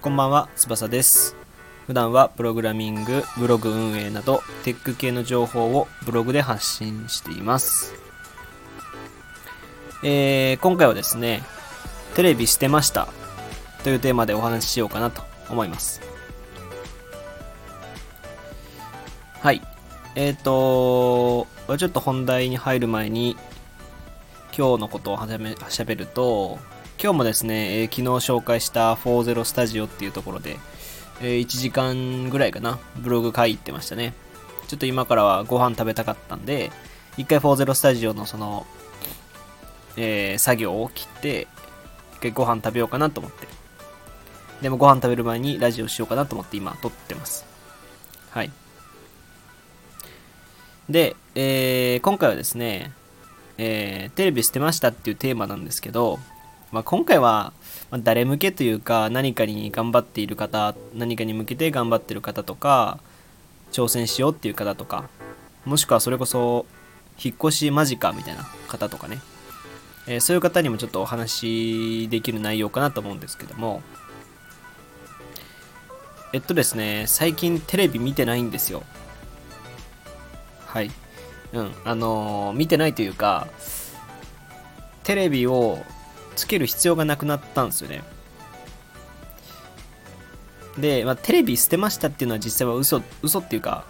[0.00, 1.36] こんばんは、翼です。
[1.86, 7.94] 普段はプログラミング、ブログ運営などテック系の情報をブログで発信しています。
[10.02, 11.42] えー、今回はですね、
[12.14, 13.08] テレビ捨てました
[13.82, 16.00] というテーマでお話ししようかなと思います。
[19.40, 19.60] はい。
[20.14, 21.46] えっ、ー、と
[21.76, 23.36] ちょっと本題に入る前に
[24.56, 26.60] 今日のことをはじめ喋ると、
[27.02, 30.58] 今日もですね、えー昨日紹介した40スタジオっていうところで、
[31.20, 34.14] えー1時間ぐらいかな、ブログ書いてましたね。
[34.68, 36.70] ちょっと今からはご飯食べたかったんで、
[37.16, 38.64] 一回40スタジオのその、
[39.96, 41.48] えー作業を切って、
[42.18, 43.48] 一回ご飯食べようかなと思って。
[44.62, 47.44] でもご飯食べる前にラジオしようかなと思って今撮ってます。
[48.30, 48.52] はい。
[50.88, 52.92] で、えー今回はですね、
[53.58, 56.18] えーテレビ捨てましたっていうテーマなんですけど、
[56.72, 57.52] まあ、今回は
[58.02, 62.98] 誰向けというか何かに頑張っている方何かに向けて頑張っている方とか
[63.72, 65.08] 挑戦しようっていう方とか
[65.64, 66.66] もしくはそれこそ
[67.22, 69.20] 引っ越し間近みたいな方とかね、
[70.08, 73.82] えーそういう方にもちょっとお話しできる内容かなと思うんですけども。
[76.32, 78.82] えっとですね最近テレビ見てないんですよ。
[80.66, 80.90] はい。
[81.54, 81.72] うん。
[81.84, 83.48] あのー見てないというか
[85.04, 85.78] テレビを
[86.36, 88.02] つける必要がなくなったんですよね。
[90.78, 93.84] で、まあ、テレビ捨てましたっていうのは実際は嘘嘘っていうか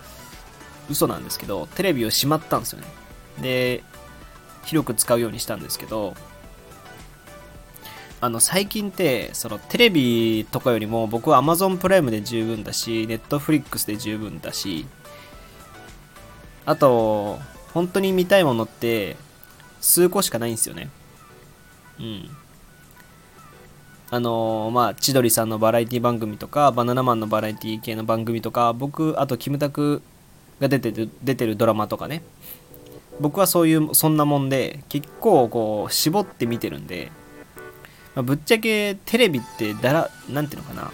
[0.90, 2.86] 嘘なんですけどテレビをしまったんですよね。
[3.40, 3.82] で
[4.64, 6.14] 広く使うようにしたんですけど
[8.20, 14.86] あの最近ってそのテレビとかよりも僕は Amazon プライムで十分だし Netflix で十分だし
[16.64, 17.38] あと
[17.74, 19.16] 本当に見たいものって
[19.80, 20.88] 数個しかないんですよね。
[21.98, 22.30] うん。
[24.10, 30.02] あのーまあ千鳥さんのバラエティ番組とかバナナマンのバラエティ系の番組とか僕あとキムタク
[30.60, 32.22] が出てる出てるドラマとかね。
[33.20, 37.12] 僕はそういうそんなもんで結構こう絞って見てるんで、
[38.14, 40.90] まあぶっちゃけテレビってだらなんていうのかな。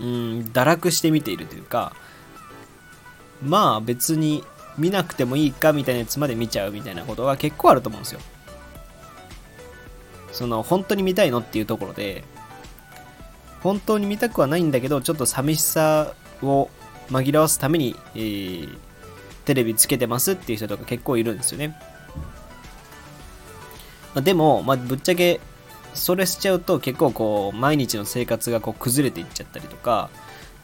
[0.00, 0.06] うん
[0.52, 1.92] 堕落して見ているというか
[3.42, 4.42] まあ別に
[4.80, 8.20] 見なくてもいいかみたいなやつまで見ちゃうみたいなことが結構あると思うんですよ。
[10.32, 12.24] その本当に見たいのっていうところで
[13.62, 16.70] 本当に見たくはないんだけどちょっと寂しさを
[17.10, 18.78] 紛らわすために、えー
[19.50, 21.76] テレビつけてますっていう人とか結構いるんですよね、
[24.14, 25.40] まあでも、まあ、ぶっちゃけ
[25.92, 30.08] それしちゃうと結構こう毎日の生活がこう崩れていっちゃったりとか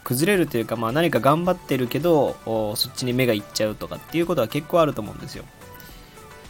[0.07, 2.37] 崩れるというか、まあ、何か頑張ってるけど
[2.77, 5.45] そっちに目がいっちゃうとかっていうことは結構あると思うんですよ。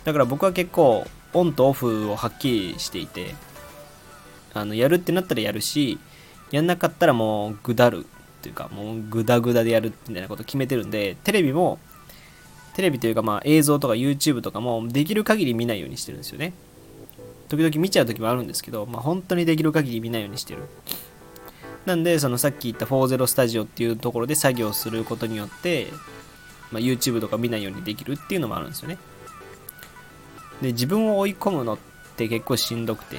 [0.04, 3.34] だから僕は結構オンとオフをはっきりしていて
[4.52, 5.98] あのやるってなったらやるし
[6.50, 11.78] やんなかったらもうぐだるっていうかもうグダグダでやるみたいなこと決めてるんでテレビも
[12.74, 16.52] テレビというかまあ映像とか YouTube とかもできる限り見ないようにしてるんですよね。
[17.48, 20.64] 時々見ちゃう時もあるんですけど、まあ、本当にできる限り見ないようにしてる。
[21.86, 25.86] なんでそのさっき言った40スタジオっていうところで作業することによって、
[26.72, 28.98] まあ、YouTube とか見ないようにできるっていうのもあるんですよね。
[30.60, 31.78] で自分を追い込むのっ
[32.16, 33.18] て結構しんどくて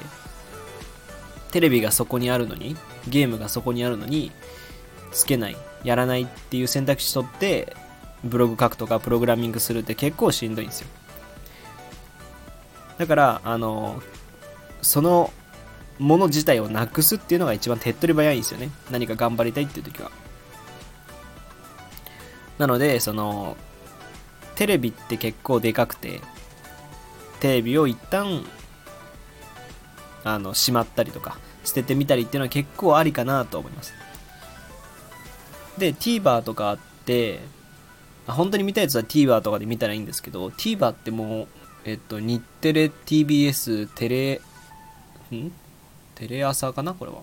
[1.50, 2.76] テレビがそこにあるのに
[3.08, 4.32] ゲームがそこにあるのに
[5.12, 7.74] つけないやらないっていう選択肢取って
[8.24, 10.88] ブログ書くとかプログラミングするって結構しんどいんですよ。
[12.98, 14.02] だからあの
[14.82, 15.32] その
[15.98, 18.70] もの自体をなくすっていうのが一番手っ取り早いんですよね。
[18.90, 20.10] 何か頑張りたいっていう時は。
[22.58, 23.56] なのでその
[24.56, 26.20] テレビって結構でかくて
[27.40, 28.44] テレビを一旦
[30.24, 33.94] あのしまったりとか捨ててみたりっていうのは結構ありかなと思います。
[35.78, 37.38] で TVer とかあって
[38.26, 41.48] 本当に見たやつは TVer とかで見たらいいんですけど TVer ってもう
[41.84, 44.40] えっと日テレ TBS テレ
[45.36, 45.52] ん？
[46.18, 47.18] テレ朝かなこれは。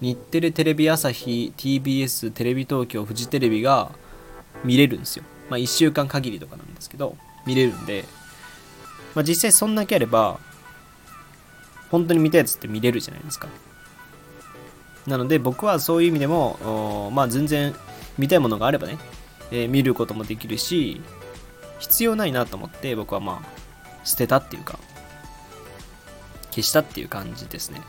[0.00, 3.92] 日テレテレビ朝日 TBS テレビ東京フジテレビが
[4.64, 5.24] 見れるんですよ。
[5.50, 8.06] まあ1週間限りとかなんですけど見れるんで。
[9.14, 10.40] まあ実際そんだけあれば
[11.90, 13.48] 本当に見たやつって見れるじゃないですか。
[15.06, 17.74] なので僕はそういう意味でもまあ全然
[18.16, 18.96] 見たいものがあればね、
[19.50, 21.02] えー見ることもできるし
[21.78, 24.78] 必要ないなと思って僕はまあ捨てたっていうか。
[26.52, 27.80] 消したっていう感じですね。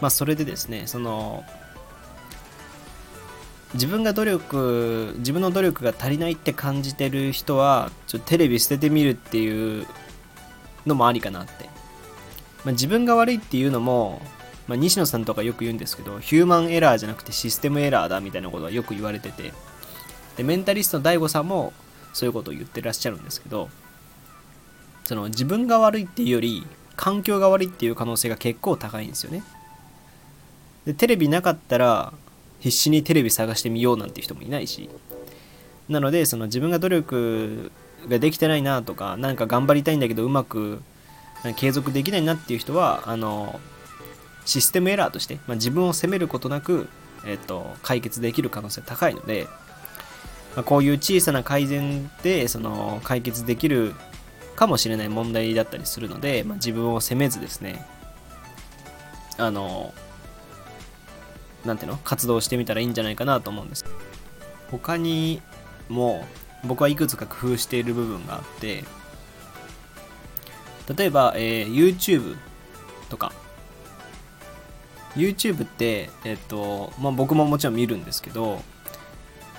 [0.00, 1.44] まあそれでですねその
[3.74, 9.86] 自分が努力自分の努力が足りないって感じてる人はちょテレビ捨ててみるっていう
[10.86, 11.64] のもありかなって、
[12.64, 14.22] まあ、自分が悪いっていうのも、
[14.68, 19.52] まあ、西野さんとかよく言うんですけどヒューマンエラーじゃなくてシステムエラーだみたいなことはよく言われてて。
[20.36, 21.72] でメンタリストの DAIGO さんも
[22.12, 23.68] そういうことを言ってらっしゃるんですけど
[25.06, 26.66] その自分が悪いっていうより
[26.96, 29.42] 環境が悪いっていう可能性が結構高いんですよね。
[30.84, 32.12] でテレビなかったら
[32.60, 34.90] 必死にテレビ探してみようなんて人もいないし。
[35.88, 37.70] なのでその自分が努力
[38.08, 40.82] ができてないなとか何か頑張りたいんだけどうまく
[41.54, 43.60] 継続できないなっていう人はあの
[44.44, 46.88] システムエラーとして、まあ、自分を責めることなく、
[47.24, 49.46] えっと、解決できる可能性高いので、
[50.54, 53.94] まあ、こういう小さな改善でその解決できる
[54.56, 57.84] かもしれない問題だったりするので、まあ、自分を責めずですね
[59.38, 59.92] あの
[61.64, 63.84] なんていうの活動してみたらいいんじゃないかなと思うんです。
[64.70, 65.42] 他に
[65.88, 66.24] も
[66.64, 68.84] 僕はいくつか工夫している部分があって
[70.96, 72.36] 例えば、えー、YouTube
[73.08, 73.32] とか。
[75.16, 78.62] YouTube って、えっとまあ、僕ももちろん見るんですけど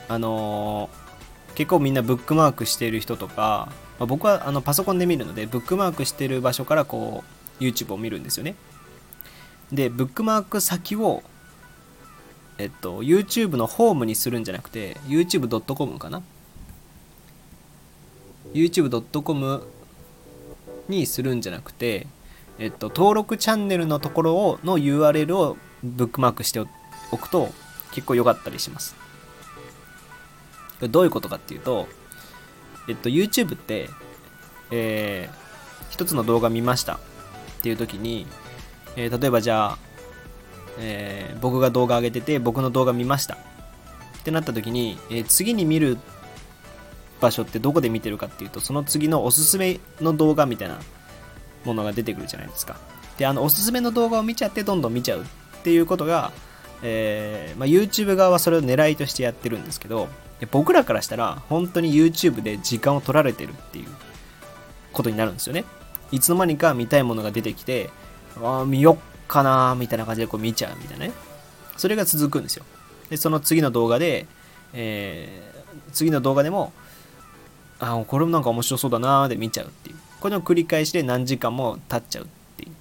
[0.07, 1.06] あのー、
[1.57, 7.23] 結構みんなブックマークしてる人とか、まあ、僕はあのパソコンで見るのでブックマークしてる場所からこ
[7.59, 8.53] う YouTube を見るんですよね。
[9.71, 11.23] でブックマーク先を
[12.59, 16.21] えっと YouTube のホームにするんじゃなくて YouTube.com かな
[18.53, 19.63] ？YouTube.com
[20.87, 22.05] にするんじゃなくて
[22.59, 27.49] えっと登録チャンネルのところをの URL をブックマークしておくと
[27.93, 29.06] 結構良かったりします。
[30.81, 31.87] どういうことかっていうと
[32.87, 33.89] えっと YouTube って
[34.69, 36.95] えー、一つの動画見ました。
[36.95, 36.99] っ
[37.61, 38.27] ていう時に、
[38.95, 39.77] えー、例えばじゃあ
[40.79, 43.35] えー、僕が動画上げてて僕の動画見ました。
[43.35, 43.37] っ
[44.23, 45.97] てなった時に、えー、次に見る
[47.19, 50.79] 場所ってどこで見てるかっていうとその次のおすすめの動画みたいな
[51.65, 52.77] ものが出てくるじゃないですか。
[53.17, 55.23] であのおすすめの動画を見ちゃってどんどん見ちゃうっ
[55.63, 56.31] ていうことが、
[56.83, 60.07] えーまあ、YouTube 側はそれを狙いとしてやってるんですけど
[60.39, 63.87] で僕らからしたら本当に YouTube で時間を取られてるっていう
[64.93, 65.65] ことになるんですよね
[66.11, 67.89] いつの間にか見たいものが出てきて
[68.41, 68.97] ああ見よっ
[69.27, 71.11] かなみたいな感じでこう見ちゃうみたいなね。
[71.75, 72.65] それが続くんですよ。
[73.09, 74.25] で、その次の動画で、
[74.73, 76.73] えー、次の動画でも、
[77.79, 79.95] あ、これもなんか面白そうだなーで見ちゃうっていう。
[80.19, 82.71] これの繰り返しで何時間も経っちゃうっていう。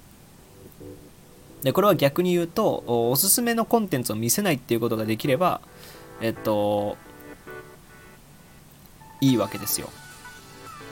[1.63, 5.61] で、これは逆に言うと、おすすめのコンテンツを見せないっていうことができれば、
[6.21, 6.97] えっと、
[9.21, 9.89] いいわけですよ。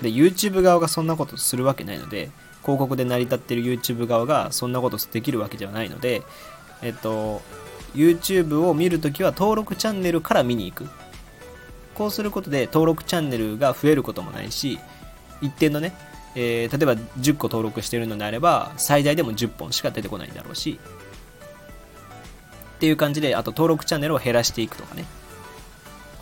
[0.01, 2.31] で、YouTube 側がそんなことするわけないので、
[2.62, 6.24] 広告で成り立ってる YouTube 側がそんなことできるわけではないので、
[6.81, 7.42] えっと、
[7.94, 10.88] YouTube を見るときは登録チャンネルから見に行く。
[11.94, 14.80] こうすることで登録チャンネルが増えることもないし、
[15.42, 15.94] 一定のね、
[16.36, 20.80] えー、例えば10個登録してるのであれば、最大でも10本しか出てこないんだろうし、
[22.75, 25.06] っていう感じで、あと登録チャンネルを減らしていくとかね。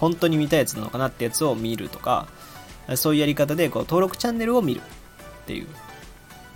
[0.03, 2.27] 本当に見たやつなのかなってやつを見るとか、
[2.95, 5.67] そういうやり方でこう登録チャンネルを見るっていう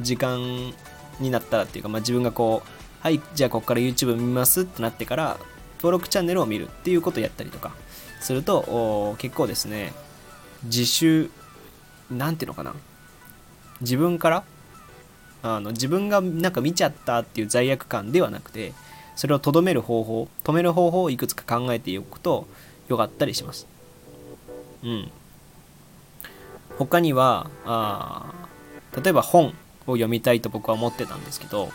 [0.02, 0.74] 時間
[1.22, 5.38] になったらっていうか、まあ、自分がこう、はい、じゃあここから YouTube 見ますってなってから、
[5.78, 7.74] 登録チャンネルを見るっていうことをやったりとか
[8.20, 9.94] すると、結構ですね、
[10.66, 11.30] 自習、
[12.12, 12.76] なんていうのかな。
[13.80, 14.44] 自分から、
[15.42, 18.74] あの自分がなんか見ちゃったっていう罪悪感ではなくて、
[19.16, 22.46] それをとどめる方法、止める方法をいくつか考えておくと
[22.88, 23.68] よかったりします。
[24.84, 25.12] うん。
[26.78, 28.34] 他には、あ
[29.04, 29.54] 例えば本
[29.86, 31.70] を読みたいと僕は思ってたんですけど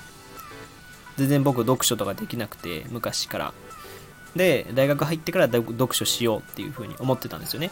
[1.17, 3.55] 全然僕読書とかできなくて昔から
[4.37, 7.71] で大学入ってから読書しようっていう風に思ってたんですよね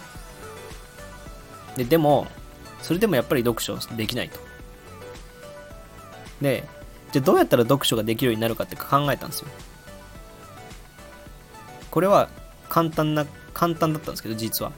[1.77, 2.27] ででも
[2.83, 4.39] それでもやっぱり読書できないと
[6.41, 6.65] で
[7.13, 9.49] じゃあどうやったら読書ができるようになるかって考えたんですよ
[11.91, 12.29] これは
[12.71, 14.73] 簡単な簡単だったんですけど実は。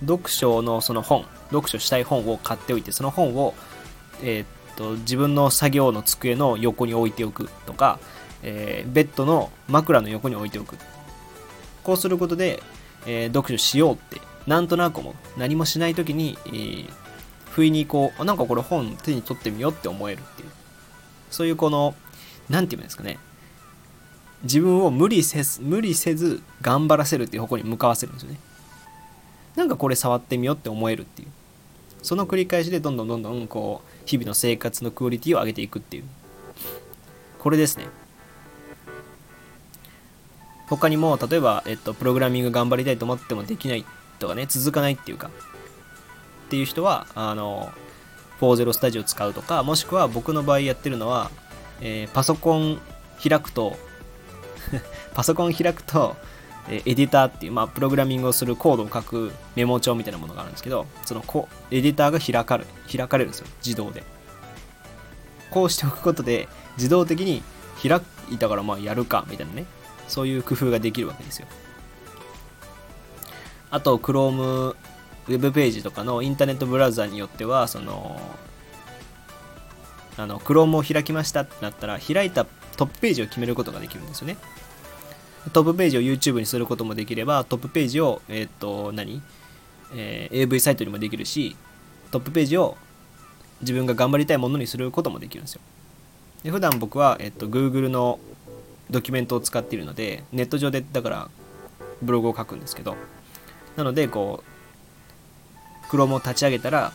[0.00, 3.54] 読書のその本読書したい本を買っておいてその本を、
[4.22, 4.44] えー、
[4.76, 7.98] と自分の作業の机の横に置いておくとか、
[8.42, 10.76] えー、ベッドの枕の横に置いておく。
[11.82, 12.62] こうすることで、
[13.06, 16.90] えー、読書しようってなんとなくも何もしない時に、えー、
[17.50, 20.48] 不意にこうなんかこれ本手に取ってみようって思えるっていう。
[21.30, 21.94] そういうこの
[22.48, 23.18] 何て言うんですかね。
[24.42, 28.38] 自分を無理せず無理せず頑張らせるっていう方向に向かわせるんですよね。
[29.56, 31.28] なんかこれ触ってみようって思えるっていう。
[32.02, 36.04] その繰り返しでどんどんどんどんこう日々の生活のクオリティを上げていくっていう。
[37.38, 37.86] これですね。
[40.68, 43.84] 他にも例えば、えっと、プログラミング頑張りたいと思ってもできない
[44.18, 45.30] とかね続かないっていうか。
[46.46, 47.72] っていう人はあの
[48.40, 51.30] 40スタジオ使うとかもしくは僕の場合やってるのは、
[51.80, 52.78] えー、パソコン
[53.22, 53.76] 開くと
[55.14, 56.16] パソコン開くと、
[56.68, 64.02] えエディターっていう、まあ、プログラミングをするコードを書くメモ帳みたいなものがあるんですけどそのコエディターが開かれ開かれるんですよ自動で。
[65.50, 67.42] こうしておくことで自動的に
[67.80, 69.64] 開いたからまあやるかみたいなね
[70.08, 71.46] そういう工夫ができるわけですよ。
[73.70, 74.74] あと Chrome
[75.28, 78.20] ウェブページとかのインターネットブラウザによってはその
[80.16, 82.46] あの Chrome を開きましたってなったら開いた
[82.76, 84.36] トップページを決めることができるんですよね。
[85.52, 89.22] トップページを YouTube にすることもできればトップページをえっ、と何、
[89.94, 91.56] えー、AV サイトにもできるし
[92.10, 92.76] トップページを
[93.60, 95.60] 自分が頑張りたいものにすることもできるんですよ。
[96.42, 98.18] で普段僕は、えっと、Google の
[98.90, 101.30] ドキュメントを使っているのでネット上でだから
[102.02, 102.96] ブログを書くんですけど
[103.74, 104.44] なのでこ
[105.84, 106.92] う Chrome を立ち上げたら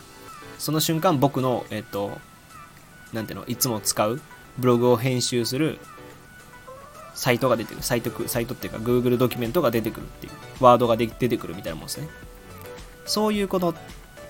[0.58, 2.12] その瞬間僕のえっと
[3.12, 4.20] なんていうのいつも使う
[4.58, 5.78] ブログを編集する
[7.14, 7.82] サイトが出てくる。
[7.82, 10.32] サイトサイトっていうか Google ドキュメントが出てくるっていう。
[10.60, 12.08] ワードが出てくるみたいなもんですね。
[13.06, 13.74] そういうこの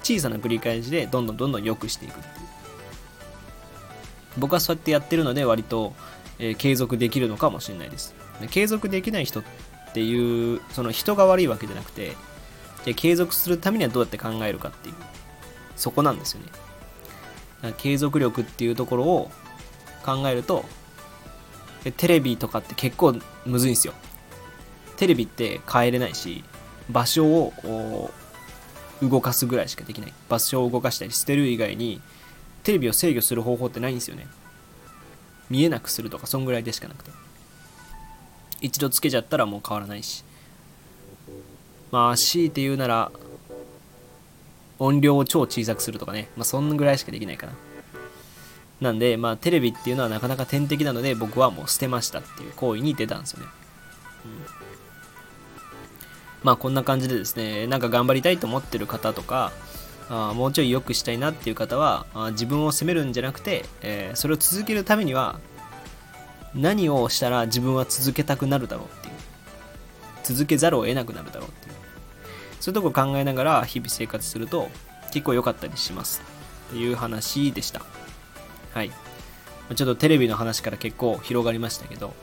[0.02, 2.32] 小さな繰り返しでどんどんどんどん良くしていくっていう。
[4.38, 5.94] 僕はそうやってやってるので割と、
[6.38, 8.14] えー、継続できるのかもしれないです。
[8.50, 9.42] 継続できない人っ
[9.92, 12.16] ていうその人が悪いわけじゃなくて
[12.84, 14.94] で継続するためにはどうやって考えるかっていう。
[15.76, 16.40] そこなんですよ
[17.62, 17.74] ね。
[17.78, 19.30] 継続力っていうところを
[20.02, 20.64] 考えると
[21.96, 23.16] テレビとかって結構
[23.46, 23.94] むずいんですよ。
[24.96, 26.44] テレビって変えれないし
[26.90, 28.10] 場所を
[29.02, 30.12] 動かすぐらいしかできない。
[30.28, 32.00] 場所を動かしたり捨てる以外に
[32.62, 34.28] テレビを制御する方法ってないんですよね。
[35.50, 37.10] 見えなくするとかそんぐらいでしかなくて。
[38.60, 40.24] 一度つけちゃったらもう変わらないし。
[41.90, 43.10] まあ強いて言うなら
[44.78, 46.28] 音量を超小さくするとかね。
[46.36, 47.54] まあそんぐらいしかできないかな。
[48.82, 53.46] なんでまあテレビっていうのはなかなか天敵なので僕はもう捨てましたっていう行為に出たんですよね、
[54.24, 54.30] うん、
[56.42, 59.52] まあこんな感じでですねなんか頑張りたいと思ってる方とか
[60.10, 65.38] あもうちょい良くしたいなっていう方はあ自分を責めるんじゃなくて、えー、それを続けるためには
[66.54, 69.14] 何をしたら自分は続けたくなるだろうっていう
[70.24, 71.74] 続けざるを得なくなるだろうっていう
[72.60, 74.68] そういうとこ考えながら日々生活すると
[75.12, 76.22] 結構良かったりします。
[76.70, 77.82] という話でした。
[78.74, 78.90] はい
[79.74, 82.14] ちょっとテレビの話から結構広がりましたけど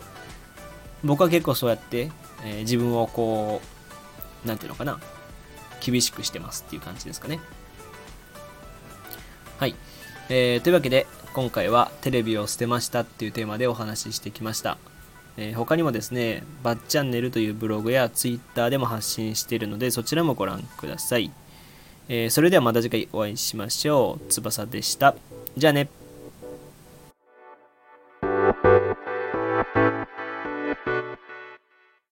[1.04, 2.12] 僕は結構そうやって、
[2.44, 3.62] えー、自分をこ
[4.44, 5.00] う何て言うのかな
[5.82, 7.40] 厳しくしてますっていう感じですかね
[9.60, 9.76] はい。
[10.30, 14.78] えー、というわけで、今回はテレビを捨てましたっていうテーマでお話ししてきました。
[15.36, 21.30] えー、他にもですね、バッチャンネルというブログやツイッターでも発信しているので、そちらもご覧ください。
[22.08, 24.32] えー、それではまた次回お会いしましょう。
[24.32, 25.14] 翼でした。
[25.58, 25.90] じゃあね。